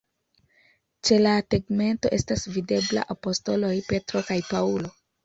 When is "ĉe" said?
1.09-1.17